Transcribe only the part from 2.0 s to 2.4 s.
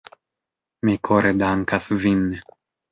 vin.